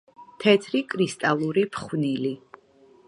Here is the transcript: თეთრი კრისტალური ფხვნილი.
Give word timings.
თეთრი 0.43 0.81
კრისტალური 0.95 1.67
ფხვნილი. 1.77 2.33